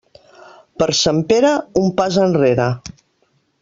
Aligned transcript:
Per 0.83 0.87
Sant 1.01 1.21
Pere, 1.33 1.53
un 1.85 1.95
pas 2.01 2.21
enrere. 2.27 2.71